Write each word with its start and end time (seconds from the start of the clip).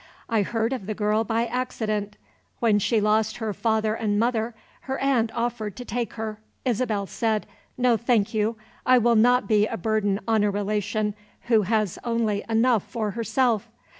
I 0.27 0.41
heard 0.41 0.73
of 0.73 0.87
the 0.87 0.95
girl 0.95 1.23
by 1.23 1.45
accident. 1.45 2.17
When 2.59 2.79
she 2.79 2.99
lost 2.99 3.37
her 3.37 3.53
father 3.53 3.93
and 3.93 4.17
mother, 4.19 4.55
her 4.89 4.97
aunt 4.97 5.31
offered 5.35 5.75
to 5.75 5.85
take 5.85 6.13
her. 6.13 6.39
Isabel 6.65 7.05
said, 7.05 7.45
'No, 7.77 7.97
thank 7.97 8.33
you; 8.33 8.55
I 8.83 8.97
will 8.97 9.13
not 9.15 9.47
be 9.47 9.67
a 9.67 9.77
burden 9.77 10.19
on 10.27 10.43
a 10.43 10.49
relation 10.49 11.13
who 11.41 11.61
has 11.61 11.99
only 12.03 12.43
enough 12.49 12.81
for 12.81 13.11
herself. 13.11 13.69